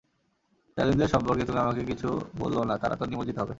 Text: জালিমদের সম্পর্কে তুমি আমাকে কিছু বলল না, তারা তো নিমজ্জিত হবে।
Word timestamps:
জালিমদের 0.77 1.07
সম্পর্কে 1.07 1.43
তুমি 1.45 1.59
আমাকে 1.59 1.81
কিছু 1.85 2.09
বলল 2.37 2.57
না, 2.63 2.75
তারা 2.77 2.95
তো 2.95 3.05
নিমজ্জিত 3.05 3.37
হবে। 3.37 3.49